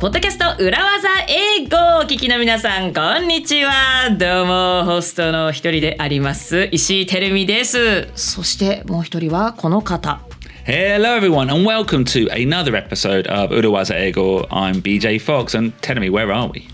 [0.00, 4.08] ポッドキャスト裏技英語をお聞きの皆さんこんにちは。
[4.08, 8.08] どうもホストの一人であります石井てるみです。
[8.14, 10.22] そしてもう一人はこの方。
[10.64, 14.46] Hello, everyone, and welcome to another episode of Urawaza Ego.
[14.48, 16.66] I'm BJ Fox, and tell me, where are we?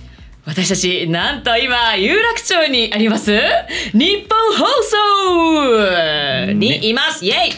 [0.45, 3.32] 私たちなんと今有楽町にあります。
[3.93, 4.66] 日本放
[6.46, 7.24] 送にいます。
[7.24, 7.52] イエイ。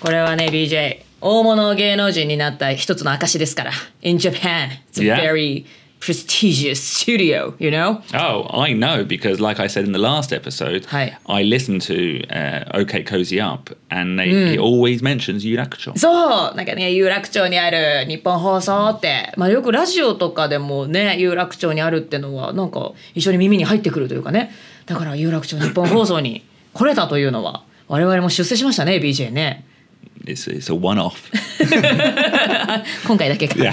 [0.00, 3.72] これはね BJ 大物芸能人になった一つの証ですから
[4.02, 5.64] In Japan it's a very
[6.00, 10.86] prestigious studio you know Oh, I know because, like I said in the last episode.
[10.92, 15.98] I listened to uh, OK Cozy Up, and they, it always mentions Yurakucho.
[15.98, 24.52] そうなんかね有楽町にある日本放送って、まあ、よくラジオとかでもね有楽町にあるってのはなんか一緒に耳に入ってくるというかね
[24.86, 29.64] だから有楽町日本放送に来れたというのは我々も出世しましたね BJ ね
[30.24, 31.30] It's, it's a one off.
[33.06, 33.72] 今回だけか Yeah.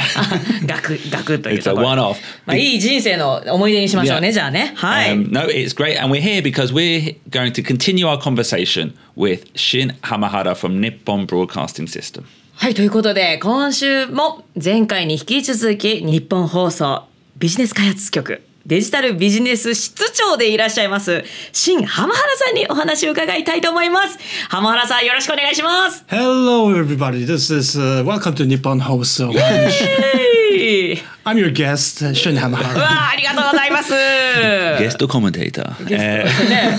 [0.65, 2.15] 学学という It's と a ころ one off.
[2.45, 4.31] まあ、いい人生の思い出にしましょうね Yeah.
[4.31, 5.99] じゃあねはい、Um, no, it's great.
[6.01, 11.25] And we're here because we're going to continue our conversation with Shin Hamahara from Nippon
[11.25, 12.23] Broadcasting System.
[12.55, 17.03] はい、ということで、今週も前回に引き続き、日本放送
[17.37, 24.17] ビジネス開発局、デジタルビジネス室長でいらっしゃいます、新浜原さんにお話を伺いたいと思います。
[24.49, 26.03] 浜原さん、よろしくお願いします。
[26.07, 27.27] Hello, everybody.
[27.27, 29.27] This is uh, welcome to Nippon Hoso.
[29.27, 32.79] はい I'm your guest, uh, Shun う Hamahara.
[32.79, 33.93] わあ、ありがとうございます。
[33.93, 35.85] Guest commentator.
[35.85, 36.75] ゲストね、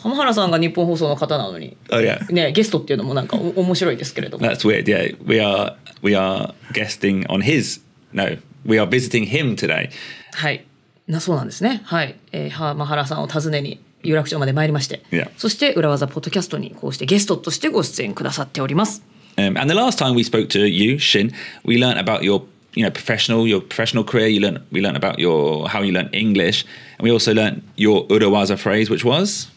[0.00, 2.32] 浜原さんが日本放送の方なのに、Uh, oh, yeah.
[2.32, 4.46] ね、ゲストっていうのもなんかお面白いですけれども。
[4.46, 4.84] That's weird.
[4.84, 7.80] Yeah, we are we are guesting on his.
[8.12, 9.90] No, we are visiting him today.
[10.34, 10.67] はい。
[11.08, 11.80] なそうなんですね。
[11.84, 12.16] はい。
[12.32, 15.30] えー、浜原さんを訪ねに有楽町まで参りまして、Yeah.
[15.36, 19.02] そして裏技ポッドキャストにこうしてゲストとしてご出演くださっております。
[19.36, 21.32] Um, and the last time we spoke to you, Shin,
[21.64, 22.42] we learnt about your
[22.74, 24.28] you know professional your professional career.
[24.28, 26.66] You learnt we learnt about your how you learnt English,
[26.98, 29.48] and we also learnt your Urawaza phrase, which was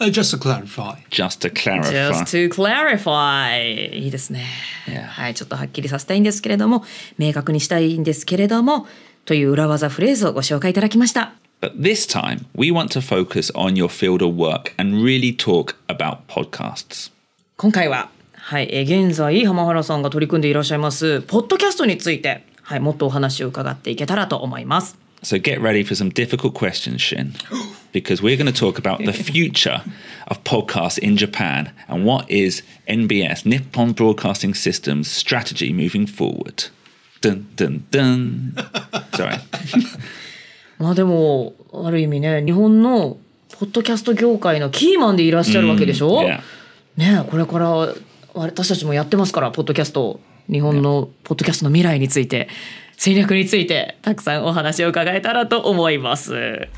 [0.00, 1.92] Uh, just to clarify, just to clarify.
[1.92, 4.44] Just to clarify いいですね。
[4.86, 5.06] Yeah.
[5.06, 6.84] はい、ちょっとはっきりさせたいんですけれども、
[7.16, 8.88] 明確にしたいんですけれども、
[9.24, 11.34] という裏技フレーズをご紹介いただきました。
[11.60, 16.18] But this time, we want to focus on your field of work and really talk about
[16.28, 17.10] podcasts.
[17.56, 24.98] 今回は、はい、えー現在浜原さんが取り組んでいらっしゃいますポッドキャストについて、はい、もっとお話を伺っていけたらと思います。
[25.22, 27.32] So get ready for some difficult questions, Shin,
[27.92, 29.82] because we're going to talk about the future
[30.28, 36.64] of podcasts in Japan and what is NBS, Nippon Broadcasting System's strategy moving forward.
[37.24, 38.52] Dun dun dun.
[39.16, 39.38] Sorry.
[40.78, 43.16] まあでもある意味ね日本の
[43.58, 46.40] ポッドキャスト業界のキーマンでいらっしゃるわけでしょ、Yeah.
[46.98, 47.94] ねえこれから
[48.34, 50.20] 私たちもやってますからポッドキャスト
[50.50, 52.48] 日本のポッドキャストの未来について
[52.98, 56.68] 戦略についてたくさんお話を伺えたらと思います。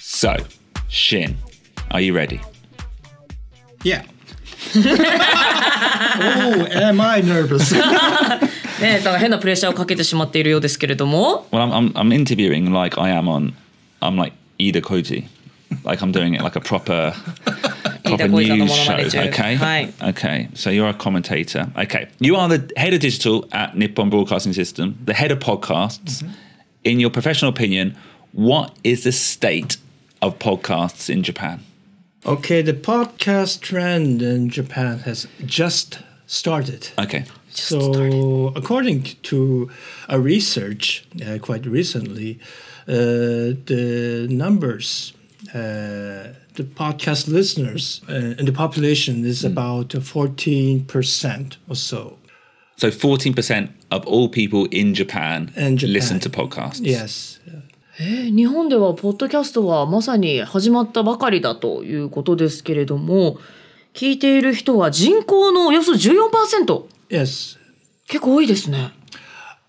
[0.00, 0.36] So,
[0.88, 1.36] Shin,
[1.90, 2.53] are you ready?
[3.83, 4.03] yeah.
[4.75, 7.73] oh, am I nervous?
[8.81, 13.53] ねえだから変なプレッシャーをかけてしまっているようですけれども Well, I'm, I'm, I'm interviewing like I am on,
[14.01, 15.27] I'm like Ida Koji.
[15.83, 17.13] Like I'm doing it like a proper,
[18.03, 19.09] proper Ida Koji さんの news モノマネ show.
[19.09, 19.19] 中。
[19.29, 19.55] Okay.
[19.57, 19.89] はい。
[19.99, 20.49] Okay.
[20.53, 21.67] So you're a commentator.
[21.75, 22.07] Okay.
[22.19, 26.25] You are the head of digital at Nippon Broadcasting System, the head of podcasts.
[26.83, 27.95] In your professional opinion,
[28.31, 29.77] what is the state
[30.21, 31.59] of podcasts in Japan?
[32.26, 36.88] Okay, the podcast trend in Japan has just started.
[36.98, 37.24] Okay.
[37.50, 39.70] so, according to
[40.08, 42.38] a research uh, quite recently,
[42.88, 45.12] uh, the numbers,
[45.50, 52.18] uh, the podcast listeners uh, in the population is about 14% or so.
[52.76, 55.92] So 14% of all people in Japan, In Japan.
[55.92, 56.80] listen to podcasts.
[56.82, 57.38] Yes.
[58.00, 63.38] えー日本ではポッドキャストはまさに始まったばかりだということですけれども
[63.92, 67.56] 聞いている人は人口のおよそ14% Yes.
[68.08, 68.90] 結構多いですね。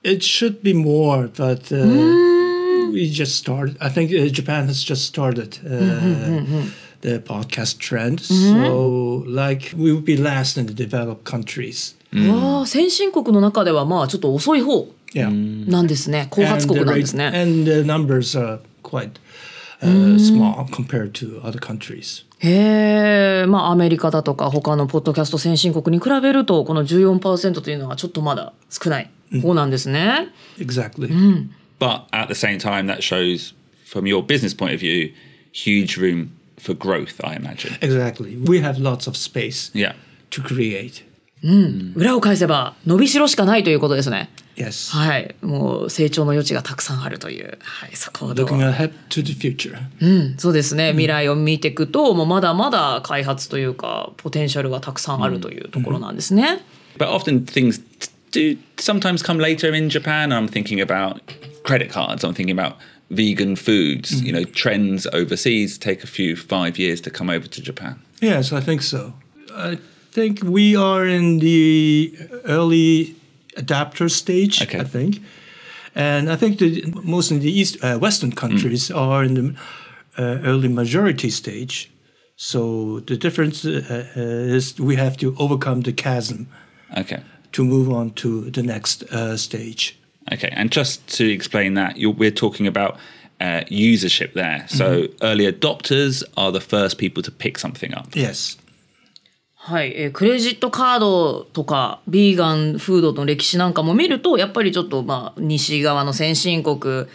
[0.03, 3.75] It should be more, but uh, we just started.
[3.79, 6.65] I think uh, Japan has just started uh,
[7.01, 8.19] the podcast trend.
[8.21, 11.95] So, like, we would be last in the developed countries.
[12.31, 14.87] わあ先進国の中ではまあちょっと遅い方.
[15.23, 17.25] なんですね後発 And 国 the なんですね。
[17.27, 19.11] And the numbers are quite
[19.81, 22.25] uh, small compared to other countries.
[22.39, 29.09] へえまあアメリカだとか他のポッドキャスト先進国に比べるとこの14%というのはちょっとまだ少ない
[29.41, 30.29] 方なんですね。
[30.59, 31.09] Exactly.
[31.79, 33.53] But at the same time, that shows,
[33.85, 35.13] from your business point of view,
[35.53, 37.77] huge room for growth, I imagine.
[37.81, 38.37] Exactly.
[38.37, 39.93] We have lots of space Yeah.
[40.31, 41.03] to create.
[41.43, 44.29] 裏を返せば伸びしろしかないということですね。
[44.55, 44.95] Yes.
[44.95, 45.35] はい。
[45.41, 47.57] もう成長の余地がたくさんあるという。
[47.61, 47.95] はい。
[47.95, 49.77] そこをどう Looking ahead to the future.
[50.01, 50.91] うん、そうですね。
[50.91, 56.61] 未来を見ていくと、もうまだまだ開発というか、ポテンシャルがたくさんあるというところなんですね。
[56.97, 57.81] But often things
[58.31, 60.29] do sometimes come later in Japan.
[60.29, 61.19] I'm thinking about
[61.63, 62.23] credit cards.
[62.23, 62.75] I'm thinking about
[63.11, 64.23] vegan foods.
[64.23, 67.99] You know, trends overseas take a few five years to come over to Japan.
[68.21, 69.13] Yes, I think so.
[69.53, 69.79] I
[70.15, 72.13] think we are in the
[72.45, 73.15] early
[73.57, 74.61] adapter stage.
[74.61, 74.79] Okay.
[74.79, 75.19] I think,
[75.93, 79.55] and I think that most of the East uh, Western countries are in the
[80.17, 81.89] uh, early majority stage.
[82.35, 83.81] So the difference uh,
[84.15, 86.47] uh, is we have to overcome the chasm
[86.97, 87.19] Okay.
[87.51, 89.97] to move on to the next uh, stage.
[90.33, 92.97] Okay, and just to explain that, you're, we're talking about
[93.41, 94.65] uh, usership there.
[94.67, 98.07] So early adopters are the first people to pick something up.
[98.15, 98.57] Yes.
[99.67, 107.07] はい、えークレジットカードとかビーガンフードの歴史なんかも見るとやっぱりちょっとまあ西側の先進国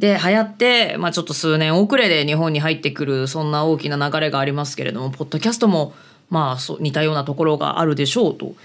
[0.00, 5.94] で流行って、まあ、ちょっと数年遅れで日本に入ってくるそんな大きな流れがありますけれどもポッドキャストも
[6.28, 8.56] まあそ似たようなところがあるでしょうと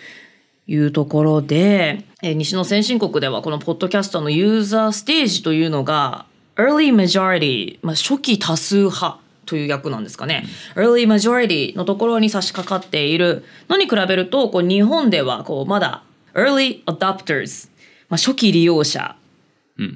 [0.65, 6.25] いうところで、えー西の先進国ではこのポッドキャストのユーザーステージというのが
[6.55, 10.45] early majority、まあ、初期多数派という役なんですかね、
[10.75, 16.03] early majority のところに差し掛かっているのに比べるとこう日本ではこうまだ
[16.35, 17.69] early adopters、
[18.09, 19.15] まあ、初期利用者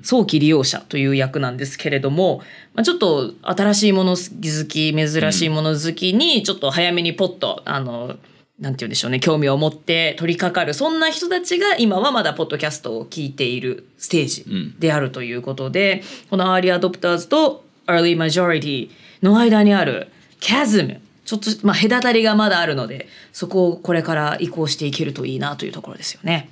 [0.03, 2.41] 早期利用者という役なんですけれども、
[2.73, 8.15] まあ、ちょっと新しいもの好き珍しいもの好きにちょっと早めにポッとあの
[8.59, 14.45] なんて言うんでしょうね興味を持って取り掛かるそんな人たちが今はまだポッドキャストを聞いているステージ
[14.77, 20.07] であるということで、この early adopters と early majority の間にある
[20.39, 26.49] chasm ちょっと、まあ、隔たりがまだあるのでそこをこれから移行していけるといいなというところですよね。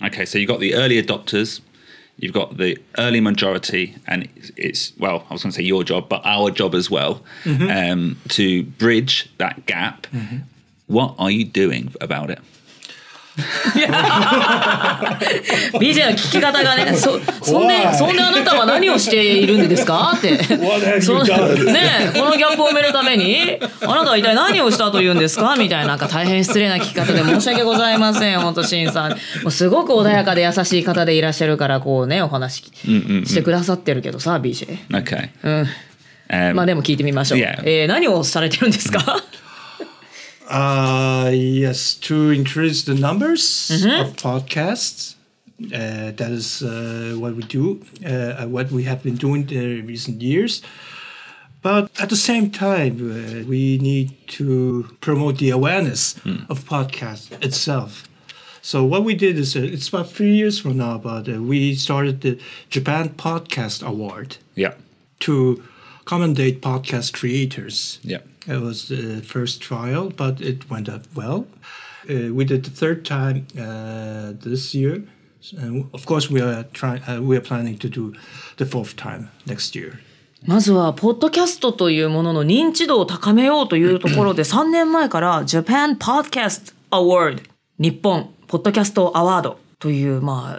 [0.00, 1.62] Okay, so you've got the early adopters,
[2.18, 5.84] you've got the early majority, and it's, it's well, I was going to say your
[5.84, 10.08] job, but our job as well, um, to bridge that gap.
[10.88, 12.40] What are you doing about it?
[15.80, 20.12] BJ の聞き方がね、そそんでそんであなたは何をしているんですか？
[20.16, 20.42] って。
[21.00, 21.22] そ?
[21.22, 21.30] ね
[22.14, 25.56] えこのギャップを埋めるためにあなたは一体何をしたというんですか？
[25.56, 28.40] みたいななんか大変失礼な聞き方で申し訳ございません。
[28.40, 29.12] 本当しんさん。
[29.12, 32.52] もうすごく穏やかで優しい方でいらっしゃるからこうねお話。
[32.52, 32.62] し
[33.26, 35.30] してくださってるけどさ BJ Okay.
[35.42, 35.66] うん。
[36.30, 37.60] Um, まあでも聞いてみましょう、Yeah.
[37.64, 39.22] えー何をされてるんですか？
[40.48, 45.14] Uh, yes, to increase the numbers of podcasts.
[45.66, 50.20] Uh, that is uh, what we do, uh, what we have been doing in recent
[50.20, 50.60] years.
[51.62, 56.16] But at the same time, uh, we need to promote the awareness
[56.48, 58.08] of podcast itself.
[58.60, 61.74] So what we did is, uh, it's about three years from now, but uh, we
[61.74, 64.74] started the Japan Podcast Award yeah.
[65.20, 65.62] to
[66.04, 67.98] commendate podcast creators.
[68.02, 68.18] Yeah.
[68.46, 71.46] It was the first trial, but it went up well.
[72.08, 75.04] Uh, we did the third time uh, this year,
[75.56, 77.02] and of course we are trying.
[77.04, 78.12] Uh, we are planning to do
[78.56, 80.00] the fourth time next year.
[80.44, 87.42] まずはポッドキャストというものの認知度を高めようというところで3年前から Japan Podcast Award
[87.78, 90.58] 日本ポッドキャストアワードというまあ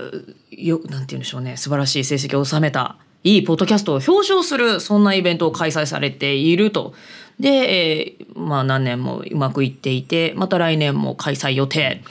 [0.51, 6.93] よなんて言うんでしょうね素晴らしい成績を収めたいいポッドキャストを表彰するそんなイベントを開催されていると。
[7.39, 12.01] で、えーまあ何年もうまくいっていてまた来年も開催予定。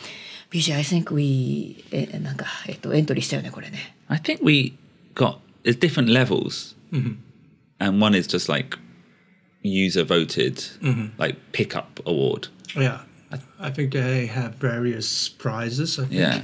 [0.50, 3.96] BJ, I think we えなんかえっとエントリーしたよねこれね。
[4.08, 4.74] I think we
[5.14, 6.74] got there's different levels,
[7.78, 8.78] and one is just like
[9.62, 10.62] user voted,
[11.18, 12.48] like pickup award.
[12.76, 13.00] Yeah,
[13.30, 13.38] I,
[13.68, 15.98] I think they have various prizes.
[15.98, 16.12] I think.
[16.12, 16.42] Yeah,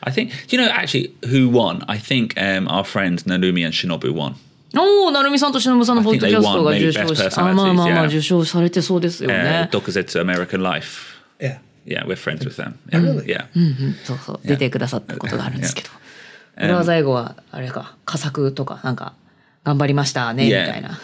[0.00, 1.82] I think do you know actually who won?
[1.88, 4.36] I think um, our friends Narumi and Shinobu won.
[4.76, 9.68] おお、なるみさんとしのぶさんのポッドキャストが受賞しあまあまあまあ.受賞されてそうですよ Uh, ね。
[9.72, 11.16] Dokuzetsu American Life.
[11.40, 11.58] Yeah.
[11.86, 12.74] Yeah, we're friends with them.
[12.90, 13.24] Yeah, really?
[13.26, 13.46] yeah.
[14.04, 15.88] そうそう出てくださったことがあるんですけど。
[16.58, 19.14] 裏技英語はあれか佳作とかなんか
[19.68, 20.98] 頑張りましたねみ.たいな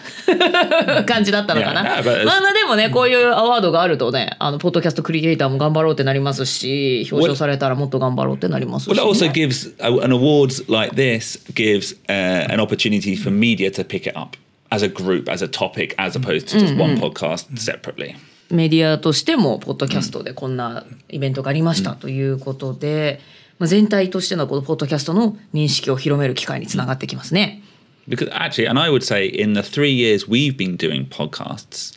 [1.04, 2.00] 感じだったのかな。
[2.00, 9.32] But まあまあでもねこういうアワードがあるとねあのポッドキャストクリエイターも頑張ろうってなりますし表彰されたらもっと頑張ろうってなりますし、Well, it also ね。
[9.34, 14.38] gives uh, an awards like this gives uh, an opportunity for media to pick it up
[14.70, 18.14] as a group, as a topic, as opposed to just one podcast separately.
[18.50, 23.20] メディアとしてもポッドキャストでこんなイベントがありましたということで、
[23.58, 27.62] まあ、全体としてのこのポッドキャストの認識を広める機会につながってきますね。
[28.07, 31.95] Because actually, and I would say in the three years we've been doing podcasts,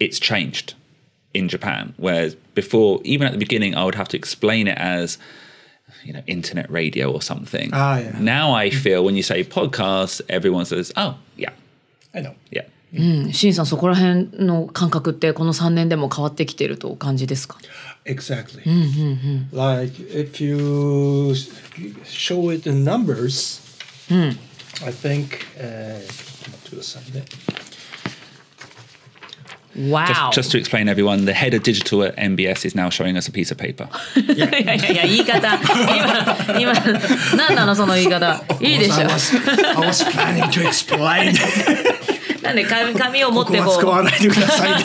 [0.00, 0.74] it's changed
[1.34, 1.92] in Japan.
[1.98, 5.18] Whereas before, even at the beginning, I would have to explain it as
[6.04, 7.70] you know internet radio or something.
[7.72, 8.18] Ah, yeah.
[8.18, 11.52] Now I feel when you say podcast, everyone says, "Oh, yeah,
[12.14, 12.34] I know.
[12.50, 12.64] yeah."
[13.34, 17.58] シンさんそこら辺の感覚ってこの3年でも変わってきてるとお感じですか
[18.06, 18.62] Exactly.
[19.52, 21.50] Like if you s-
[22.06, 23.60] show it in numbers,
[24.84, 25.46] I think.
[25.58, 26.00] Uh,
[26.70, 27.22] do something.
[29.76, 30.06] Wow!
[30.06, 33.28] Just, just to explain, everyone, the head of digital at MBS is now showing us
[33.28, 33.88] a piece of paper.
[34.16, 35.56] いやいやいや言い方
[36.58, 36.72] 今今
[37.36, 41.32] 何なのその言い方いいでし I ょ was, I was planning to explain.
[42.43, 44.83] なんで紙紙を持ってここは使こわないでくださいね。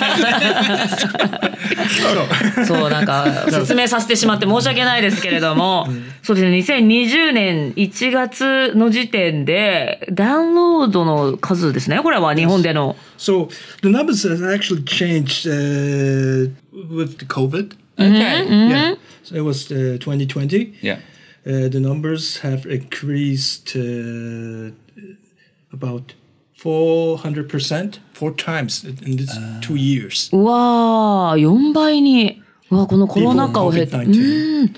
[2.62, 5.88] うそうなんか説明させてしまって申し訳ないですけれども、
[6.22, 13.48] そうですね2020年1月の時点でダウンロードの数ですねこれは日本での So
[13.82, 17.76] the numbers have actually changed uh, with the COVID.
[17.98, 18.46] Okay.
[18.68, 18.94] Yeah.
[19.24, 20.78] So it was uh, 2020.
[20.80, 21.00] Yeah.
[21.44, 24.70] Uh, the numbers have increased uh,
[25.72, 26.14] about
[26.58, 29.28] 400%, four times in this
[29.60, 30.34] two years.
[30.36, 34.62] うわー4倍にうわこのコロナ禍を経て COVID-19.
[34.62, 34.74] うん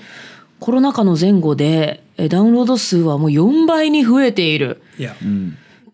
[0.59, 4.83] コロナ禍の前後でえダウンロード数はもう4倍に増えている。
[4.97, 5.15] Yeah.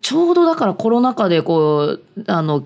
[0.08, 2.64] ちょうどだからコロナ禍でこうあの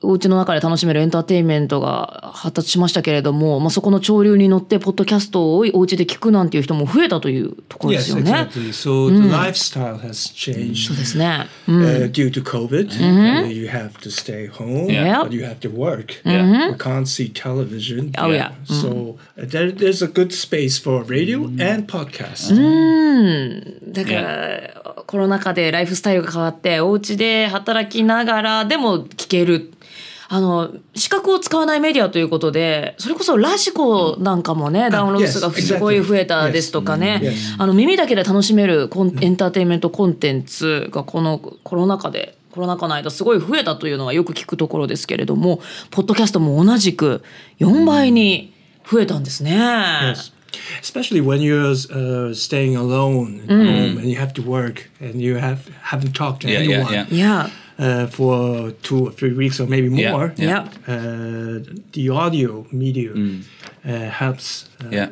[0.00, 8.30] お家の中で楽しめるエンターテインメントが発達しましたけれども、まあ、そこの潮流に乗ってポッドキャストをお家で聞くなんていう人も増えたというところです Yes, よね。
[8.30, 8.68] exactly.
[8.68, 11.48] So the lifestyle has changed そうですね。
[11.66, 12.90] uh, due to COVID.
[12.90, 15.24] Uh, you have to stay home, Yeah.
[15.24, 16.22] but you have to work.
[16.24, 16.68] Yeah.
[16.68, 18.12] You can't see television.
[18.18, 18.52] Oh, yeah.
[18.66, 22.54] So uh, there, there's a good space for radio and podcast.
[23.92, 29.72] だから、コロナ禍でライフスタイルが変わってお家で働きながらでも聞ける。
[30.30, 37.22] あの視覚を使わないメディアということでそれこそラジコなんかもねダウンロード数がすごい増えたですとかね.
[37.56, 47.22] あの耳だけで楽しめるコンエンターテインメントコンテンツがこのコロナ禍でコロナ禍の間すごい増えたというのはよく聞くところですけれどもポッドキャストも同じく
[47.60, 48.52] 4倍に
[48.86, 49.56] 増えたんですね。
[49.56, 50.37] Yes.
[50.82, 55.36] Especially when you're uh, staying alone at home and you have to work and you
[55.36, 57.14] have haven't talked to Yeah, yeah, anyone yeah.
[57.14, 57.50] いや
[57.80, 60.32] Uh, for two or three weeks or maybe Yeah, more.
[60.36, 60.66] yeah.
[60.88, 60.92] Yeah.
[60.92, 61.62] Uh,
[61.92, 63.44] the audio medium
[63.86, 65.10] uh, helps uh, Yeah.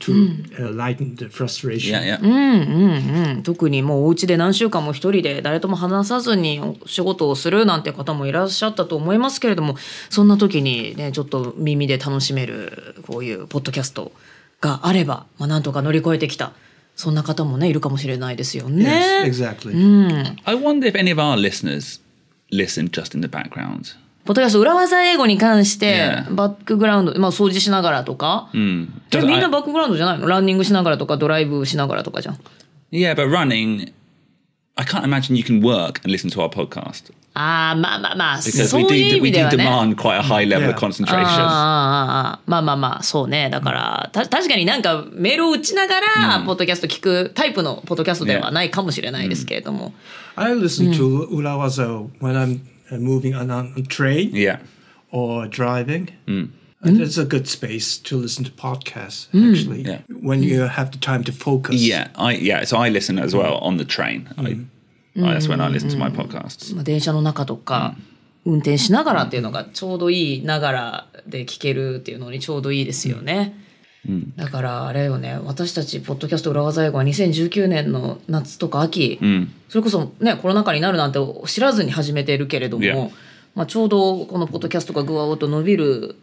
[0.00, 0.12] to
[0.58, 1.92] uh, lighten the frustration.
[2.02, 2.20] Yeah, yeah.
[2.20, 9.76] うん特にもうお家で何週間も一人で誰とも話さずにお仕事をするなんて方もいらっしゃったと思いますけれども
[10.08, 14.10] そんな時にねちょっと耳で楽しめるこういうポッドキャスト
[14.60, 16.52] があれば、まあ、なんとか乗り越えてきた
[16.96, 19.22] そんな方もねいるかもしれないですよ Yes, ね。
[19.24, 19.72] exactly.
[20.44, 22.00] I wonder if any of our listeners
[22.52, 23.96] listen just in the background.
[24.26, 28.88] ポッドキャスト裏技英語に関して.バックグラウンド、まあ、掃除しながらとか、Mm.
[29.12, 30.26] え Just- みんなバックグラウンドじゃないの？
[30.26, 32.38] ランニングしながらとかドライブしながらとかじゃん。
[32.92, 33.92] yeah, but running,
[34.76, 38.96] I can't imagine you can work and listen to our podcast ああまあまあまあ because そう we
[38.96, 39.64] いう意 do 味 we で do はね。
[39.64, 40.78] demand quite a high level of Yeah.
[40.78, 41.16] concentration.
[41.16, 49.92] あーあまあまあまあそうねだからた確かになんかメールを打ちながらポッドキャスト聞くタイプのポッドキャストではないかもしれないですけれども、
[50.36, 52.60] I listen to Ulawaza when I'm
[52.90, 54.58] uh, moving on a on train Yeah.
[55.12, 56.08] or driving.
[56.82, 60.00] And it's a good space to listen to podcasts, actually, Yeah.
[60.22, 61.76] when you have the time to focus.
[61.76, 62.64] Yeah, I yeah.
[62.64, 64.28] So I listen as well on the train.
[64.38, 64.56] I,
[65.22, 66.74] I, that's when I listen to my podcasts.
[66.74, 67.96] まあ、電車の中とか、
[68.46, 73.54] 運転しながらっていうのがちょうどいいながらで聞けるっていうのにちょうどいいですよね。
[74.36, 79.48] だからあれよね私たちポッドキャスト裏技英語は2019年の夏とか秋、Mm.
[79.68, 83.10] それこそねコロナ禍になるなんて知らずに始めてるけれども、Yeah.
[83.54, 86.16] まあ、ちょうどこのポッドキャストがぐわーっと伸びる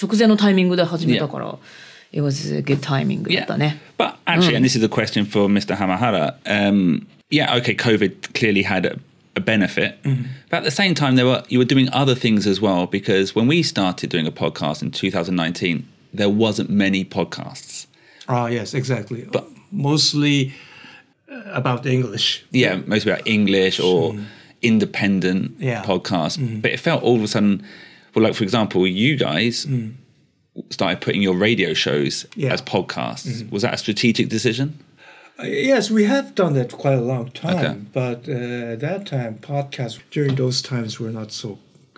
[0.00, 1.58] 直前のタイミングで始めたから、
[2.12, 3.80] It was a good timing だったね。
[3.98, 5.74] But actually, and this is a question for Mr.
[5.76, 6.34] Hamahara.
[6.46, 8.98] Um, yeah, okay, COVID clearly had a,
[9.34, 9.98] a benefit,
[10.48, 12.86] but at the same time, there were you were doing other things as well.
[12.86, 17.86] Because when we started doing a podcast in 2019, there wasn't many podcasts.
[18.28, 19.26] Oh, yes, exactly.
[19.32, 20.52] But mostly
[21.28, 22.44] uh, about English.
[22.52, 24.14] Yeah, mostly about English or
[24.62, 25.82] independent Yeah.
[25.82, 26.38] podcasts.
[26.62, 27.64] But it felt all of a sudden,
[28.13, 29.67] well, like for example, you guys
[30.69, 32.53] started putting your radio shows Yeah.
[32.53, 33.49] as podcasts.
[33.51, 34.67] Was that a strategic decision?
[35.39, 37.75] Uh, Yes, we have done that quite a long time, Okay.
[37.93, 41.57] but uh, at that time, podcasts during those times were not so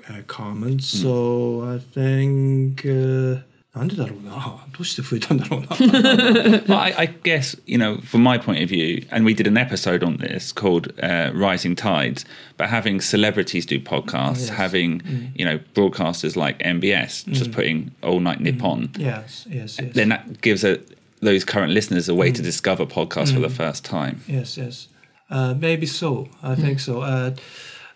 [0.09, 0.79] uh, common.
[0.79, 3.37] So I think uh,
[3.74, 4.32] なんでだろうな
[4.72, 5.66] どうして増えたんだろうな
[6.66, 9.58] Well, I, I guess you know, from my point of view, and we did an
[9.58, 12.24] episode on this called uh, "Rising Tides,"
[12.56, 14.56] but having celebrities do podcasts, Yes.
[14.56, 15.02] having
[15.36, 20.40] you know broadcasters like MBS just putting All Night Nippon, yes yes yes then that
[20.40, 20.78] gives a,
[21.20, 24.22] those current listeners a way to discover podcasts for the first time.
[24.26, 24.88] Yes, yes.
[25.28, 26.28] Uh, maybe so.
[26.42, 27.02] I think so.
[27.02, 27.34] Uh,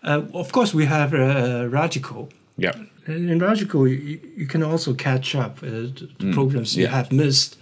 [0.03, 2.29] uh, of course, we have uh, Radical.
[2.57, 6.83] Yeah, And in Radical, you, you can also catch up uh, the the programs you
[6.83, 6.91] yeah.
[6.91, 7.57] have missed.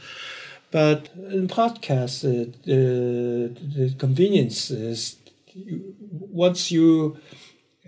[0.72, 5.18] But in podcasts, uh, the, the convenience is
[5.54, 5.96] you,
[6.46, 7.18] once you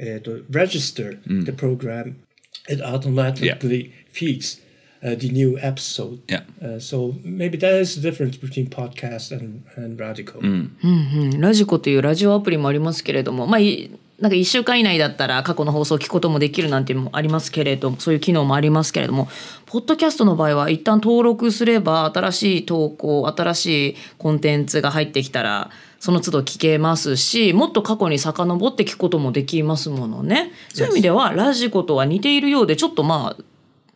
[0.01, 2.23] uh, to register the program,
[2.67, 4.61] it automatically feeds
[5.03, 6.21] uh, the new episode.
[6.27, 6.41] yeah.
[6.61, 10.41] Uh, so maybe that is the difference between podcast and, and Radical.
[10.41, 13.89] うんラジコというラジオアプリもありますけれども、まあ、い
[14.20, 19.28] なんか1週間以内だったら過去の放送を聞くこともできるなんていうのもありますけれどもそういう機能もありますけれども
[19.66, 25.70] ポッドキャストの場合は一旦登録すれば新しい投稿新しいコンテンツが入ってきたら
[26.00, 30.52] その都度聞けますしもっと過去に遡って聞くこともできますものね。
[30.72, 33.42] そういう意味ではラジコとは似ているようでちょっとまあ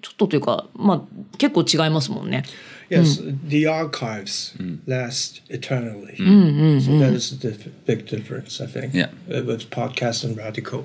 [0.02, 1.02] ちょっとというかまあ
[1.38, 2.42] 結構違いますもんね。
[2.89, 4.53] Yes, the archives
[4.87, 6.15] last eternally.
[6.81, 9.09] So that is the dif- big difference, I think, Yeah.
[9.29, 10.83] uh, with podcast and radical.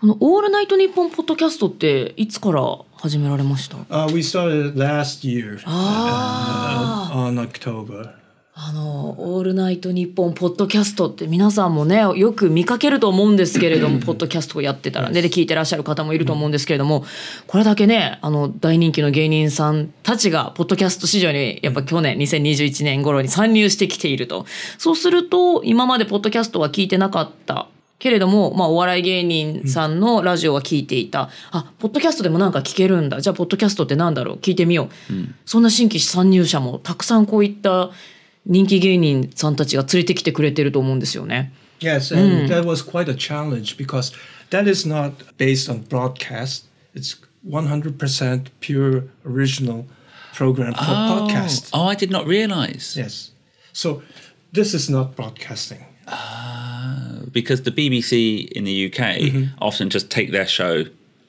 [0.00, 2.60] あのオールナイトニッポンポッドキャストっていつから
[2.96, 8.14] 始められました Uh, we started last year uh, on October.
[8.59, 17.05] あの「オールナイトニッポン」ポッドキャストって皆さんもねよく見かけると思うんですけれどもポッドキャストをやってたらねで聞いてらっしゃる方もいると思うんですけれども
[17.45, 24.47] これだけねあの大人気の芸人さんたちがポッドキャスト市場にやっぱ去年2021年頃に参入してきていると。
[24.79, 27.67] そうすると今までポッドキャストは聞いてなかった
[27.99, 33.21] けれども、まあ、お笑い芸人さんのラジオは聞いていた、あポッドキャストでもなんか聞けるんだ。
[33.21, 34.37] じゃあポッドキャストってなんだろう？
[34.37, 35.13] 聞いてみよう、
[35.45, 37.89] そんな新規参入者もたくさんこういった
[38.46, 41.52] 人気芸人さんたちが連れてきてくれてると思うんですよね。
[41.80, 44.12] Yes, and that was quite a challenge because
[44.50, 46.64] that is not based on broadcast.
[46.94, 47.16] It's
[47.48, 49.86] 100% pure original
[50.34, 51.70] program for podcast.
[51.72, 53.32] Oh, I did not realise Yes.
[53.72, 54.02] So
[54.52, 55.84] this is not broadcasting.
[57.32, 60.84] because the BBC in the UK often just take their show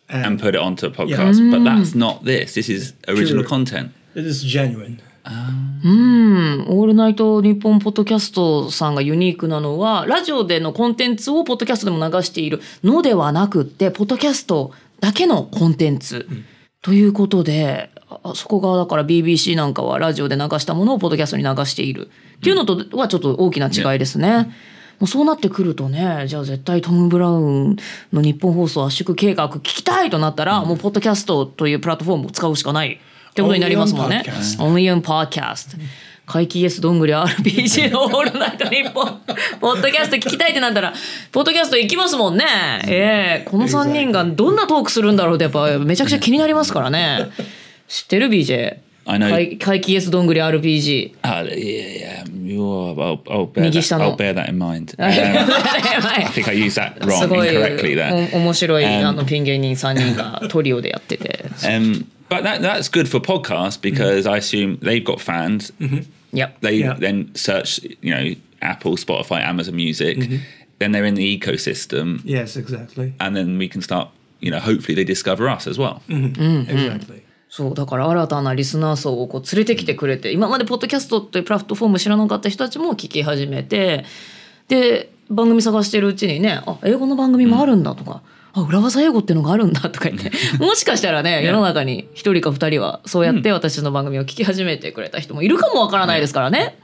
[0.10, 2.54] and, And- put it onto a podcast, but that's not this.
[2.56, 3.50] This is original Pure.
[3.50, 3.92] content.
[4.16, 5.00] It is genuine.
[5.29, 16.27] オールナイトニッポンポッドキャストさんがユニークなのはラジオでのコンテンツをポッドキャストでも流しているのではなくってポッドキャストだけのコンテンツ、
[16.83, 22.09] ということであそこがだから BBC なんかはラジオで流したものをポッドキャストに流している。
[22.38, 24.51] っていうのとはちょっと大きな違いですね。
[24.99, 27.77] もうそうなってくるとねじゃあ絶対トム・ブラウン
[28.12, 32.99] の日本放送圧縮計画聞きたいとなったら、もうポッドキャストというプラットフォームを使うしかない
[33.31, 34.25] ってことになりますもんね。
[34.59, 35.77] Only on Only podcast.
[35.77, 36.09] on podcast.
[36.29, 39.23] 怪奇イエスどんぐり RPG のオールナイトニッポン
[39.61, 40.93] ポッドキャスト聞きたいってなったら
[41.33, 42.45] ポッドキャスト行きますもんね。
[42.87, 47.31] ええこの3人がどんなトークするんだろうってやっぱめちゃくちゃ気になりますからね。
[47.88, 48.77] 知ってる？BJ?
[49.07, 49.31] I know.
[49.31, 51.14] 怪怪奇イエスどんぐり RPG。
[51.23, 52.25] Uh, yeah, yeah.
[52.29, 54.12] You're, I'll, I'll, bear 右 that, 下の。
[54.12, 54.95] I'll bear that in mind.
[55.01, 58.37] Um, I think I used that す wrong ごい incorrectly there.
[58.37, 61.47] お面白い、Um, あのピン芸人3人がトリオでやってて。
[61.64, 65.73] Um, but that that's good for podcasts because I assume they've got fans.
[66.33, 66.53] いや。
[66.61, 66.99] They Yeah.
[66.99, 70.19] then search, you know, Apple, Spotify, Amazon Music.
[70.79, 73.12] Then they're in the ecosystem, Yes, exactly.
[73.19, 74.09] and then we can start.
[74.41, 76.01] You know, hopefully they discover us as well.
[76.09, 77.23] Exactly.
[77.51, 84.05] そうだから新たなリスナー層をこう連れてきてくれて今までポッドキャストというプラットフォーム知らなかった人たちも聞き始めて
[84.69, 96.79] で番組探してるうちにねあ英語の番組もあるんだとか、あ裏技英語っていうのがあるんだとか言ってもしかしたらね世の中に一人か二人はそうやって私の番組を聞き始めてくれた人もいるかもわからないですからね。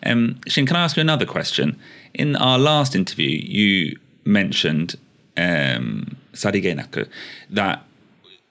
[0.00, 1.76] Um, Shin, can I ask you another question?
[2.14, 4.96] In our last interview, you mentioned
[5.36, 7.08] um, Sadigenaku
[7.50, 7.82] that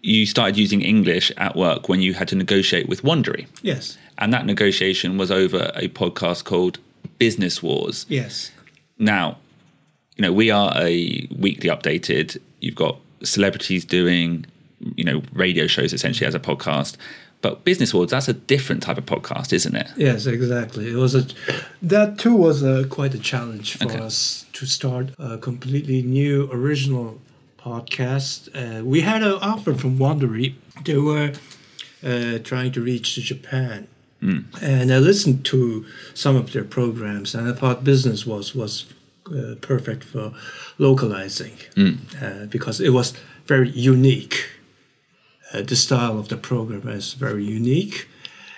[0.01, 3.47] you started using English at work when you had to negotiate with Wondery.
[3.61, 3.97] Yes.
[4.17, 6.79] And that negotiation was over a podcast called
[7.17, 8.05] Business Wars.
[8.09, 8.51] Yes.
[8.97, 9.37] Now,
[10.17, 12.37] you know, we are a weekly updated.
[12.59, 14.45] You've got celebrities doing,
[14.95, 16.97] you know, radio shows essentially as a podcast.
[17.41, 19.87] But Business Wars, that's a different type of podcast, isn't it?
[19.95, 20.89] Yes, exactly.
[20.89, 21.27] It was a
[21.83, 23.99] that too was a quite a challenge for Okay.
[23.99, 27.19] us to start a completely new original
[27.59, 28.49] podcast.
[28.55, 30.55] Uh, we had an offer from Wondery.
[30.83, 31.33] They were
[32.03, 33.87] uh, trying to reach to Japan,
[34.19, 38.85] and I listened to some of their programs, and I thought business was was
[39.31, 40.33] uh, perfect for
[40.77, 41.53] localizing
[42.21, 43.13] uh, because it was
[43.45, 44.49] very unique
[45.53, 48.07] uh, the style of the program is very unique,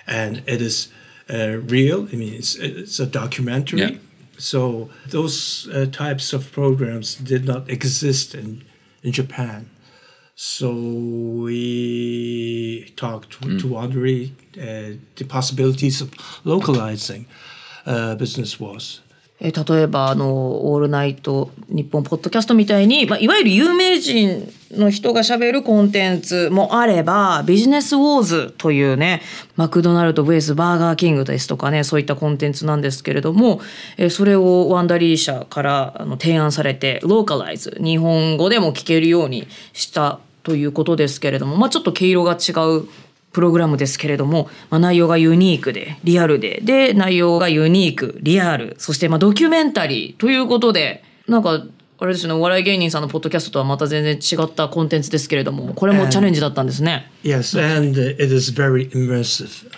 [0.06, 0.88] and it is
[1.32, 2.08] uh, real.
[2.12, 3.80] I mean, it's it's a documentary.
[3.80, 3.90] Yeah.
[4.38, 8.64] So those uh, types of programs did not exist in
[9.02, 9.70] in Japan.
[10.34, 10.72] So
[11.44, 16.10] we talked to, to Audrey uh, the possibilities of
[16.44, 17.26] localizing
[17.86, 19.00] uh, business was.
[19.40, 20.28] えー例えばあの
[20.70, 29.22] 「オールナイト日本ポッドキャスト」みたいに、まあ、いわゆる有名人の人がしゃべるコンテンツもあればビジネスウォーズというね
[29.56, 33.60] マクドナルド VS バーガーキングですとかねそういったコンテンツなんですけれども、
[33.96, 42.88] えーそれをワンダリー社からあの提案されてローカライズ日本語でも聞けるようにしたということですけれども、まあ、ちょっと毛色が違う
[43.32, 51.62] プログラムですけれども、まあ、内容がユニークでリアルでで内容がユニークリアルそしてまあドキュメンタリーということでなんか
[52.02, 57.10] あれですねお笑い芸人さんのポッドキャストとはまた全然違ったコンテンツですけれどもこれもチャレンジだったんですね。
[57.22, 59.70] Yes, and uh, it is very immersive.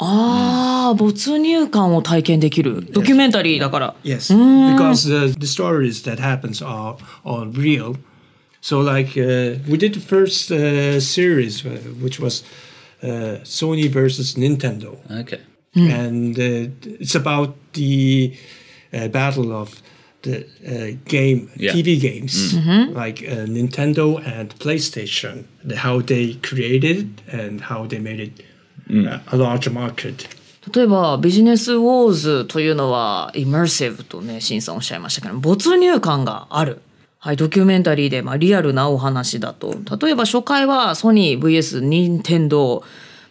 [0.00, 3.94] ああ没入感を体験できるドキュメンタリーだから。
[4.04, 4.34] Yes,
[4.74, 7.96] because uh, the stories that happens are are real.
[8.60, 11.70] So like uh, we did the first uh, series, uh,
[12.02, 12.44] which was
[13.01, 13.07] uh,
[13.43, 15.39] Sony versus Nintendo, Okay.
[15.75, 18.33] and uh, it's about the
[18.93, 19.81] uh, battle of
[20.21, 21.73] the uh, game Yeah.
[21.73, 22.53] TV games
[22.95, 28.31] like uh, Nintendo and PlayStation, the, how they created and how they made it
[28.89, 30.29] uh, a larger market.
[30.73, 36.81] 例えばビジネスウォーズというのはイマーシブとね、シンさんおっしゃいましたけど、没入感がある。
[37.20, 39.74] はい、ドキュメンタリーで、まあ、リアルなお話だと。
[40.00, 42.84] 例えば初回はソニー VS 任天堂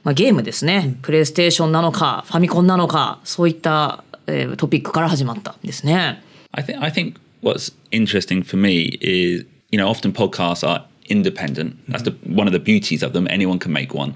[0.07, 6.23] まあ、ゲームですね、プレイステーションなのか、ファミコンなのか、そういった、えートピックから始まったんですね。
[6.53, 11.75] I think I think what's interesting for me is you know often podcasts are independent.
[11.89, 13.27] That's the one of the beauties of them.
[13.29, 14.15] Anyone can make one.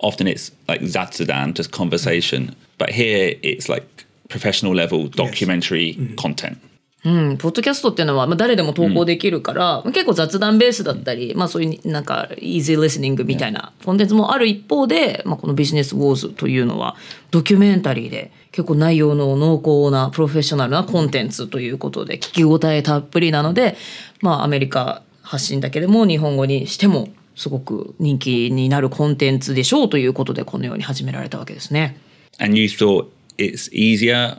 [0.00, 2.54] Often it's like zatsudan, just conversation.
[2.76, 6.58] But here it's like professional level documentary content.
[7.02, 16.96] うん、ポッドキャストっていうのは、まあ、誰でも投稿できるから、結構雑談ベースだったり、まあ、そういうなんか easy listening みたいなコンテンツもある一方で、まあ、このビジネスウォーズというのは
[17.30, 23.76] ドキュメンタリーで結構内容の濃厚なプロフェッショナルなコンテンツということで聞き応えたっぷりなので、
[24.20, 31.96] まあ、アメリカ発信だけでも日本語にしてもすごく人気になるコンテンツでしょうということでこのように始められたわけですね。
[32.38, 33.06] And you thought
[33.38, 34.38] it's easier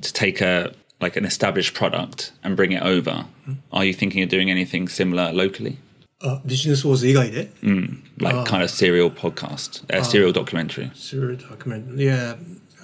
[0.00, 3.25] to take a like an established product and bring it over.
[3.71, 5.77] Are you thinking of doing anything similar locally?
[6.19, 7.49] あビジネスウォーズ以外で
[8.19, 10.89] Like kind of serial podcast, a serial documentary.
[10.95, 11.95] Serial document.
[11.97, 12.37] Yeah,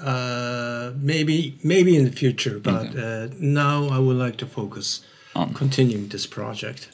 [0.04, 5.02] uh, maybe maybe in the future, but uh, now I would like to focus
[5.34, 6.90] on continuing this project.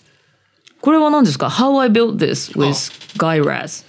[0.82, 3.84] これは何ですか ?How I built this with Guy Raz。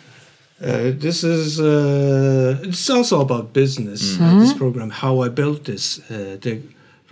[0.61, 4.18] Uh, this is uh, it's also about business.
[4.20, 6.01] uh, this program, how I built this.
[6.11, 6.61] Uh, the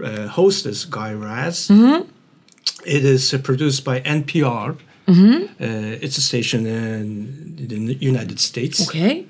[0.04, 1.70] uh, host is Guy Raz.
[2.86, 4.76] It is uh, produced by NPR.
[5.08, 8.88] Uh, it's a station in the United States.
[8.88, 9.26] OK?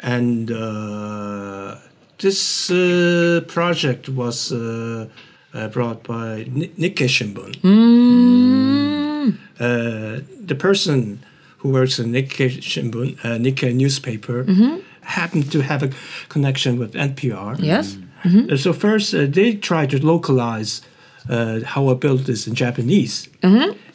[0.00, 1.76] and uh,
[2.18, 5.06] this uh, project was uh,
[5.54, 7.52] uh, brought by Ni- Nikkei Shimbun.
[9.60, 11.20] Uh, the person
[11.58, 14.44] who works in Nikkei Shimbun, uh, Nikkei newspaper,
[15.02, 15.90] happened to have a
[16.28, 17.56] connection with NPR.
[17.60, 17.96] Yes?
[18.25, 20.81] Uh, So first, uh, they tried to localize
[21.29, 23.29] uh, how I built this in Japanese,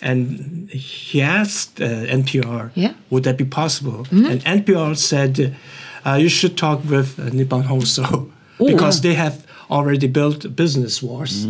[0.00, 1.86] and he asked uh,
[2.22, 2.92] NPR, Yeah.
[3.10, 5.54] "Would that be possible?" And NPR said,
[6.06, 9.34] uh, "You should talk with uh, Nippon Hoso because they have
[9.70, 11.46] already built business wars."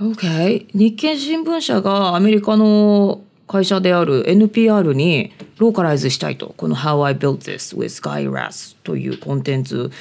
[0.00, 0.66] OK。
[0.74, 9.91] 日経新聞社がアメリカの 会社である NPR にローカライズしたいとこの「How I Built This with Guy Ras」というコンテンツ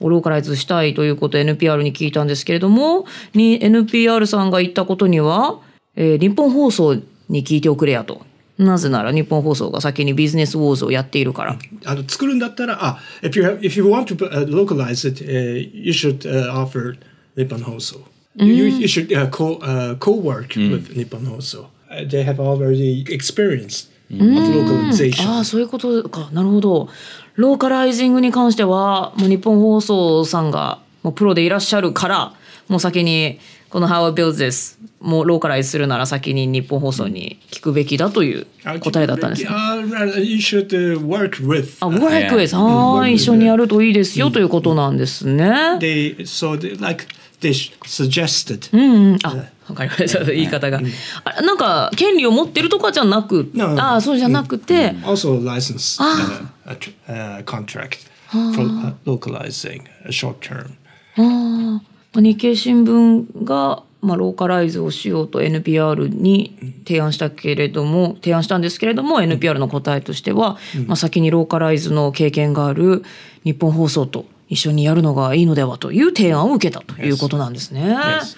[0.00, 5.60] をローカライズしたいということを NPR に聞いたんですけれどもに NPR さんが言ったことには、
[5.96, 6.94] えー、日本放送
[7.28, 8.26] に聞いておくれやと。
[8.58, 11.56] なぜなら日本放送が先にビジネスウォーズをやっているから。
[11.84, 15.24] あの作るんだったら、あ、if you, have, if you want to localize it,、
[15.72, 16.96] you should、uh, offer
[17.36, 18.00] 日本放送。
[18.34, 21.66] You, should、uh, co-work、with 日本放送。
[22.08, 25.28] They have already experience of localization.
[25.28, 26.88] ああそういうことかなるほど
[27.36, 32.34] ローカライジングに関してはもう日本放送さんがもうプロでいらっしゃるから
[32.68, 33.38] もう先に
[33.70, 38.46] この「How I Build This」もうローカライズするなら先に日本放送に聞くべきだという
[38.80, 39.48] 答えだったんですね。
[39.48, 41.76] Uh, you should uh, work with.
[41.80, 45.44] あ、uh, work with ああ一緒にやるといいですよということなんですね。
[45.78, 47.06] they so they, like
[47.40, 47.50] they
[47.84, 50.24] suggested うん、あわかりました。
[50.24, 50.80] 言い方が、
[51.24, 56.00] あなんか権利を持ってるとかじゃなく、ああそうじゃなくて、Also, license.
[56.02, 56.50] Ah.
[56.66, 60.70] uh, a tr- uh, contract for uh, localizing a short term.
[61.16, 61.80] あ
[62.16, 73.04] あ日経新聞が、まあ、ローカライズをしようと NPR に提案したけれども提案したんですけれども NPR の答えとしては、まあ、先にローカライズの経験がある
[73.44, 77.82] 日本放送と一緒にやるのがいいのではという提案を受けたということなんですね。
[77.94, 78.36] Yes.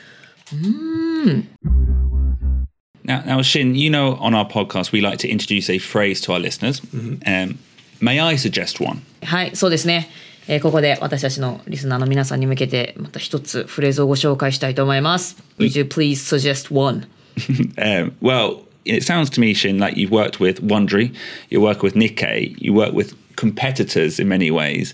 [3.03, 6.33] Now, now, Shin, you know, on our podcast, we like to introduce a phrase to
[6.33, 6.81] our listeners.
[7.25, 7.59] Um,
[8.01, 9.01] may I suggest one?
[9.23, 10.09] はい、そうですね。
[10.47, 15.37] えーここで私たちのリスナーの皆さんに向けてまた一つフレーズをご紹介したいと思います。
[15.57, 17.07] Would you please suggest one?
[17.77, 21.13] Um, well, it sounds to me, Shin, like you've worked with Wondery,
[21.49, 24.93] you work with Nikkei, you work with competitors in many ways,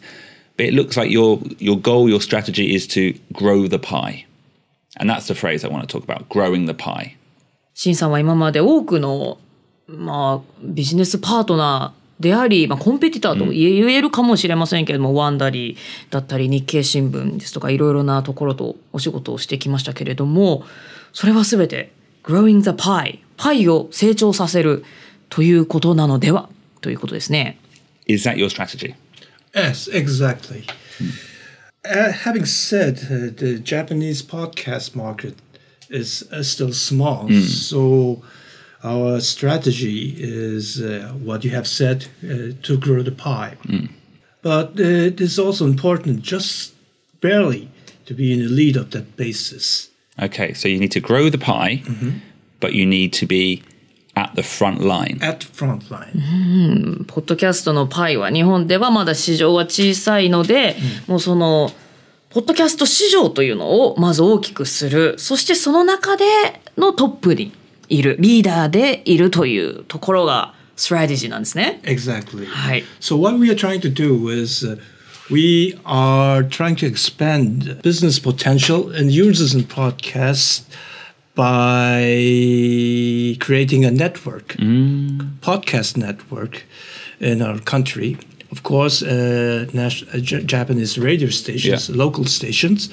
[0.58, 4.25] but it looks like your your goal, your strategy is to grow the pie,
[4.97, 7.17] And that's the phrase I want to talk about: growing the pie.
[7.75, 9.39] シンさんは今まで多くの、
[9.87, 15.77] まあ、ビジネスパートナーであり、まあ、コンペティターと言え言えるかもしれませんけれども、ワンダリー
[16.11, 20.65] だったり日経新聞ですとかいろいろなところとお仕事をしてきましたけれども
[21.13, 24.83] それは全て growing the pie パイを成長させる
[25.29, 26.49] ということなのでは
[26.81, 27.59] ということですね。
[28.07, 28.95] Is that your strategy?
[29.53, 30.65] Yes, exactly.
[31.89, 35.35] Uh, having said, uh, the Japanese podcast market
[35.89, 38.23] is uh, still small, so
[38.83, 43.57] our strategy is uh, what you have said uh, to grow the pie.
[44.43, 46.75] But uh, it is also important, just
[47.21, 47.69] barely,
[48.07, 49.91] to be in the lead of that basis.
[50.21, 51.83] Okay, so you need to grow the pie,
[52.61, 53.63] but you need to be
[54.17, 55.19] at the front line.
[55.23, 57.05] At the front line.
[57.07, 60.77] ポッドキャストのパイは日本ではまだ市場は小さいので、
[61.07, 61.71] もうその
[62.31, 66.25] ポッドキャスト市場というのをまず大きくするそしてその中で
[66.77, 67.53] のトップに
[67.89, 71.81] いるリーダーでいるというところがストラテジーなんですね。
[71.85, 72.47] Exactly.
[72.47, 72.85] はい。
[73.01, 74.79] So what we are trying to do is uh,
[75.31, 80.65] we are trying to expand business potential and users in podcasts
[81.37, 84.57] by creating a network,
[85.41, 86.65] podcast network
[87.21, 88.17] in our country.
[88.53, 91.97] Of course, uh, nas- uh, Japanese radio stations, Yeah.
[92.05, 92.91] local stations.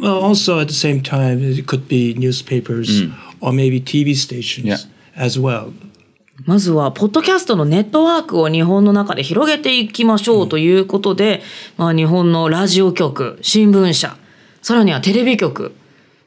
[0.00, 3.02] Well, also at the same time, it could be newspapers
[3.40, 4.78] or maybe TV stations Yeah.
[5.16, 5.72] as well.
[6.46, 11.42] まずはポッドキャストのネットワークを日本の中で広げていきましょうということで、
[11.78, 14.16] まあ、日本のラジオ局新聞社
[14.60, 15.72] さらにはテレビ局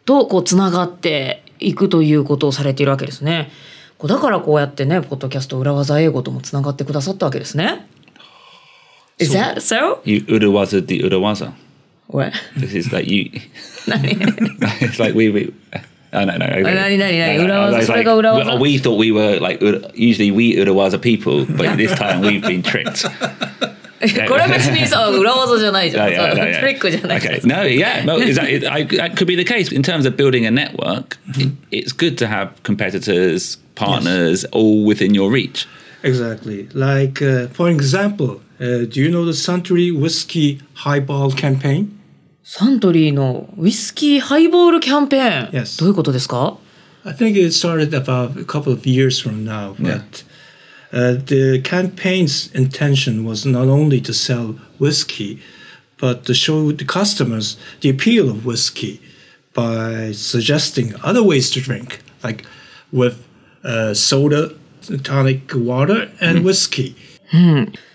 [0.08, 3.52] とこうつながっていくということをされているわけですね。
[3.98, 7.86] こうだからこうやってねポッドキャスト裏技英語ともつながってくださったわけですね。
[9.20, 10.00] Is that so?
[10.06, 11.52] You urawaza the urawaza.
[12.08, 12.32] What?
[12.58, 13.32] This is like you.
[13.88, 14.04] 何
[14.80, 15.30] it's like we.
[15.30, 15.54] we
[16.13, 16.39] Oh, nani.
[16.39, 18.46] No, no, Urawaza, it's so like- go urawaza?
[18.46, 19.62] well, we thought we were like
[19.93, 23.06] usually we urawaza people, but this time we've been tricked.
[24.29, 26.09] これは別にさ裏技じゃないじゃん。
[26.09, 26.61] Yeah, yeah, そう yeah, yeah.
[26.61, 27.47] トリックじゃないから Okay.
[27.47, 30.16] No, yeah, no, is that, it, I, that could be the case in terms of
[30.16, 31.18] building a network.
[31.38, 35.66] It, it's good to have competitors, partners, all within your reach.
[36.03, 36.68] Exactly.
[36.75, 41.99] Like, uh, for example, uh, do you know the Suntory Whiskey Highball campaign?
[42.45, 45.79] サントリーのウイスキーハイボールキャンペーン、 Yes.
[45.79, 46.59] どういうことですか
[47.05, 50.25] I think it started about a couple of years from now, but
[50.92, 55.40] uh, the campaign's intention was not only to sell whiskey,
[55.99, 59.01] but to show the customers the appeal of whiskey
[59.55, 62.45] by suggesting other ways to drink, like
[62.92, 63.27] with
[63.64, 64.51] uh, soda,
[65.03, 66.95] tonic water, and whiskey.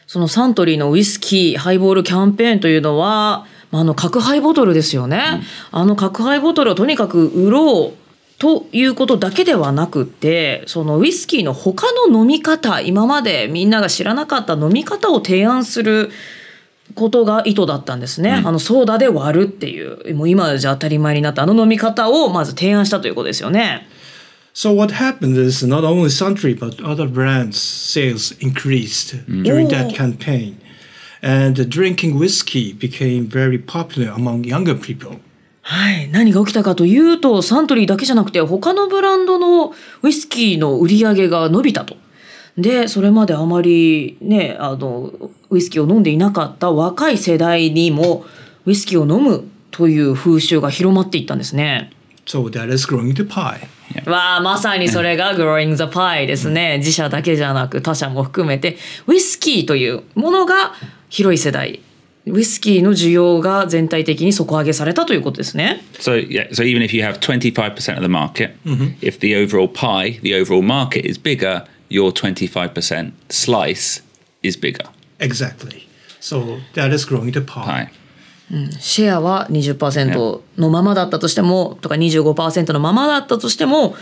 [0.07, 8.00] そのサントリーのウイスキーハイボールキャンペーンというのは、まあ、あの角ハイボトルですよね、あの角ハイボトルをとにかく売ろう
[8.42, 16.10] ということだけではなくってそのウイスキーの他の飲み方今までみんなが知らなかった飲み方を提案する
[16.96, 23.86] ことが意図だったんですね、あのソーダで割るっていうもう今じゃ当たり前になったあの飲み方をまず提案したということですよね。
[24.52, 30.56] So what happened is not only Suntory but other brands' sales increased during that campaign,
[31.22, 35.20] and drinking whiskey became very popular among younger people.
[35.62, 39.72] はい、何が起きたかというとサントリーだけじゃなくて他のブランドの
[40.02, 41.96] ウイスキーの売り上げが伸びたと。
[42.58, 45.10] でそれまであまりねあの
[45.48, 48.26] ウイスキーを飲んでいなかった若い世代にも
[48.66, 51.92] ウイスキーを飲むという風習が広まっていったんですね。
[52.26, 53.66] So that is growing the pie.
[54.06, 56.78] わあまさにそれが Growing the Pie ですね。
[56.78, 60.72] 自社だけじゃなく他社も含めてウイスキーというものが
[61.08, 61.80] 広い世代
[62.26, 65.82] ウイスキーの需要が全体的に底上げされたということですね。
[65.94, 68.52] So yeah, so even if you have 25% of the market,
[69.00, 74.02] if the overall pie, the overall market is bigger, your 25% slice
[74.42, 74.88] is bigger.
[75.18, 75.88] Exactly.
[76.20, 77.64] So that is growing the pie.
[77.64, 78.02] Pie.
[78.78, 83.96] シェアは20%のままだったとしても、とか25%のままだったとしても、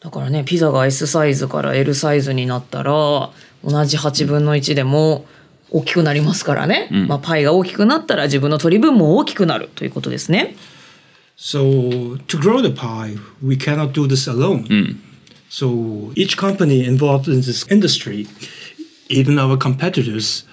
[0.00, 3.30] だからね、ピザが S サイズから L サイズになったら、
[3.64, 5.26] 同じ8分の1でも
[5.72, 6.88] 大きくなりますからね。
[7.08, 10.54] まあ、パイが大きくなったら自分の取り分も大きくなるということですね。
[11.36, 14.98] So to grow the pie, we cannot do this alone.
[15.50, 18.26] So each company involved in this industry,
[19.08, 20.46] even our competitors,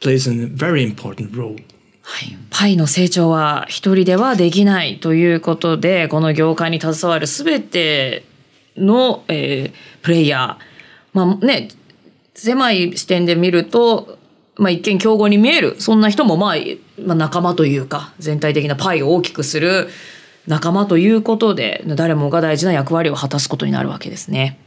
[0.00, 1.56] plays a very important role.
[2.02, 8.24] はい、パイの成長は一人ではできないということでこの業界に携わる全て
[8.76, 10.64] の、えープレイヤー
[11.12, 11.70] まあね
[12.34, 14.18] 狭い視点で見ると、
[14.56, 16.56] まあ、一見競合に見えるそんな人も、まあ、
[17.04, 19.88] まあ仲間というか全体的なパイを大きくする
[20.46, 24.58] 仲間ということで誰もが大事な役割を果たすことになるわけですね。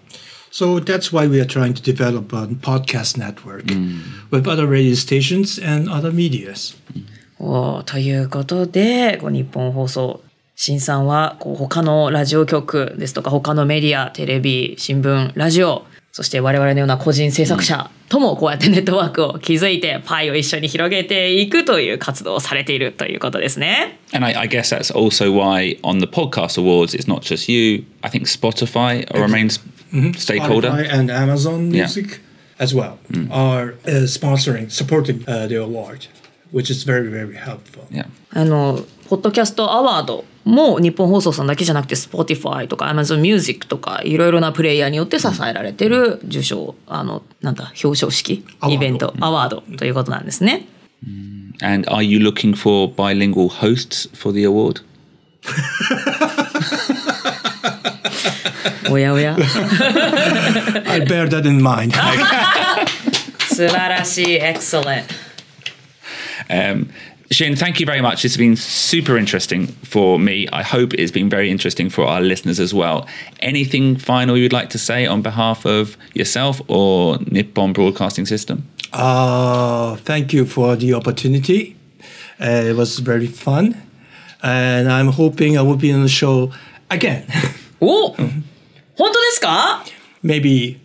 [0.51, 3.65] So that's why we are trying to develop a podcast network
[4.31, 6.75] with other radio stations and other medias.
[7.85, 10.21] ということでこう日本放送
[10.55, 23.99] 新さんはこう他のラジオ局ですとか他のメディアテレビ新聞ラジオそして我々のような個人制作者ともこうやってネットワークを築いてパイを一緒に広げていくという活動をされているということですね。
[24.13, 27.83] And I, I guess that's also why on the podcast awards, it's not just you.
[28.01, 29.49] I think Spotify are a main
[30.17, 30.69] stakeholder.
[30.71, 31.83] Spotify and Amazon Yeah.
[31.83, 32.21] Music
[32.59, 32.97] as well
[33.31, 36.07] are uh, sponsoring, supporting uh, the award,
[36.51, 37.85] which is very, very helpful.
[37.91, 38.07] Yeah.
[38.31, 50.67] あのポッドキャストアワードも日本放送さんだけじゃなくて Spotify とか Amazon Music とかいろいろなプレイヤーによって支えられてる受賞あのなんだ表彰式イベントアワードということなんですね。
[51.61, 54.81] And are you looking for bilingual hosts for the award?
[58.91, 59.35] おやおや
[60.87, 61.93] I bear that in mind.
[63.49, 65.03] 素晴らしい excellent
[66.49, 66.89] Um,
[67.30, 68.24] Shin, thank you very much.
[68.24, 70.46] It's been super interesting for me.
[70.52, 73.08] I hope it's been very interesting for our listeners as well.
[73.40, 78.68] Anything final you'd like to say on behalf of yourself or Nippon Broadcasting System?
[78.92, 81.76] Uh, thank you for the opportunity.
[82.40, 83.82] Uh, it was very fun.
[84.42, 86.52] And I'm hoping I will be on the show
[86.90, 87.24] again.
[87.80, 88.44] お本
[88.96, 89.84] 当ですか
[90.22, 90.78] Maybe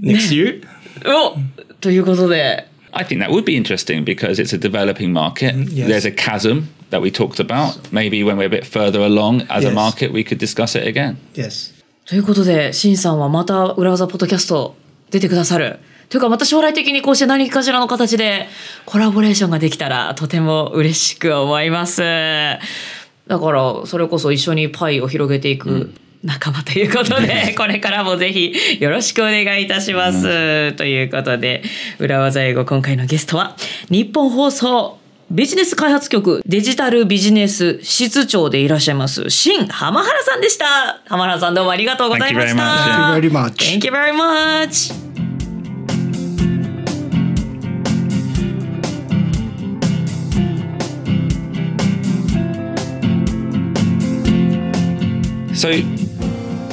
[0.00, 0.66] next year.
[1.06, 1.36] お
[1.80, 2.66] ということで
[2.97, 5.53] I think that would be interesting because it's a developing market.
[5.69, 5.87] yes.
[5.87, 7.77] There's a chasm that we talked about.
[7.91, 9.73] Maybe when we're a bit further along as a Yes.
[9.75, 11.17] market, we could discuss it again.
[11.35, 11.73] Yes.
[12.07, 14.75] ということで、シンさんはまた裏技ポッドキャスト
[15.11, 15.79] 出てくださる。
[16.07, 18.47] というかまた将来的にこうして何かしらの形で
[18.85, 22.01] コラボレーションができたらとても嬉しく思います。
[22.01, 25.91] だからそれこそ一緒にパイを広げていく
[26.25, 30.73] 仲間ということで、 これからもぜひよろしくお願いいたします。
[30.73, 31.63] ということで、
[31.99, 33.55] 裏技英語今回のゲストは
[33.89, 41.01] 日本放送ビジネス開発局デジタルビジネス室長でいらっしゃいます新浜原さんでした。
[41.07, 42.63] 浜原さんどうもありがとうございました。
[42.63, 43.79] Thank you very much.
[43.79, 44.93] Thank you very much.
[55.55, 55.71] So,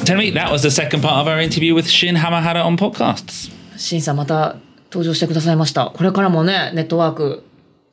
[0.05, 3.51] tell me, that was the second part of our interview with Shin Hamahara on podcasts.
[3.77, 4.57] 新さんまた
[4.91, 5.91] 登場してくださいました。
[5.95, 7.45] これからもね、ネットワーク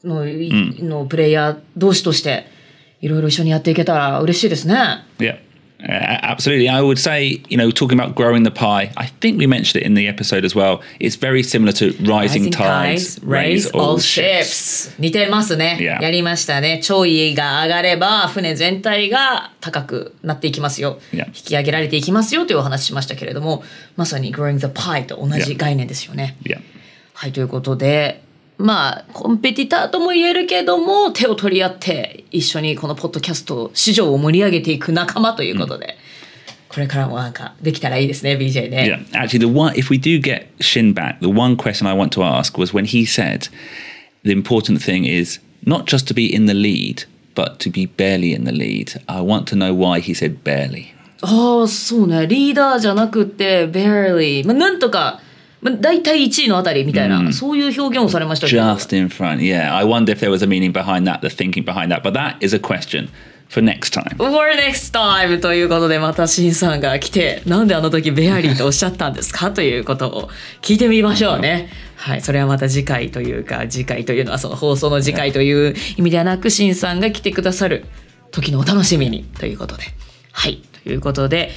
[0.03, 0.25] の,、
[0.87, 2.45] のプレイヤー同士として
[3.01, 4.75] いろいろ一緒にやっていけたら嬉しいですね。
[5.17, 5.37] Yeah,
[5.84, 6.68] uh, absolutely.
[6.68, 9.86] I would say, you know, talking about growing the pie, I think we mentioned it
[9.86, 10.80] in the episode as well.
[10.98, 14.94] It's very similar to rising, tides, raise all ships.
[14.98, 15.76] 似てますね。
[15.78, 16.00] Yeah.
[16.00, 16.80] やりましたね。
[16.82, 20.98] 潮位が上がれば船全体が高くなっていきますよ。
[21.12, 21.26] Yeah.
[21.26, 23.62] 引き上げられていきますよというお話ししましたけれども、
[23.96, 25.56] まさに growing the pie と同じ Yeah.
[25.58, 26.36] 概念ですよね。
[26.44, 26.62] Yeah.
[27.12, 28.22] はい、ということで、
[28.59, 35.97] まあ、コンペティターとも言えるけども、手を取り合って、一緒にこのポッドキャスト市場を盛り上げていく仲間ということで、
[36.67, 39.05] これからもなんかできたらいいですね、BJ ね。
[39.11, 39.17] Yeah.
[39.17, 42.21] Actually, the one, if we do get Shin back, the one question I want to
[42.21, 43.47] ask was when he said
[44.23, 47.05] the important thing is not just to be in the lead,
[47.35, 49.01] but to be barely in the lead.
[49.07, 50.93] I want to know why he said barely.
[51.21, 52.27] ああ、そうね。
[52.27, 54.45] リーダーじゃなくて、barely。
[54.45, 55.21] まあ、なんとか、
[55.61, 58.61] まあ、大体1位のあたりみたいな、そういう表現をされましたけど。
[58.61, 59.39] Just in front.
[59.39, 59.75] Yeah.
[59.75, 62.01] I wonder if there was a meaning behind that, the thinking behind that.
[62.01, 63.09] But that is a question
[63.49, 64.15] for next time.
[64.15, 69.51] For next time ということでまたシンさんが来てなんであの時ベアリーとおっしゃったんですか？
[69.51, 70.29] ということを
[70.61, 71.69] 聞いてみましょうね。
[71.95, 77.83] はい、それはまた次回というか次回というのはその放送の次回という意味ではなくシンさんが来てくださる
[78.31, 79.83] 時のお楽しみにということで。
[80.31, 81.51] はい、ということで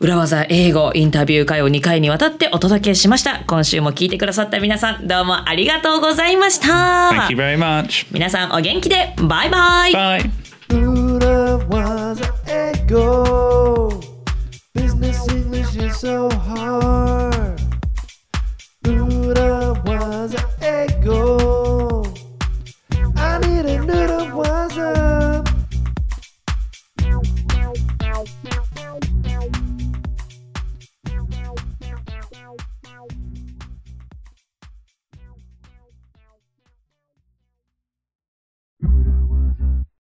[0.00, 3.44] 裏技英語インタビュー会を2回にわたってお届けしました。
[3.46, 7.10] 今週も聞いてくださった皆さん、どうもありがとうございました。
[7.10, 8.06] Thank you very much.
[8.10, 9.92] 皆さんお元気で、バイバイ。
[10.70, 13.90] 裏技英語
[14.74, 17.20] Business English is so hard.